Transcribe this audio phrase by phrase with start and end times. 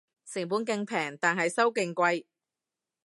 [0.25, 2.25] 成本勁平但係收勁貴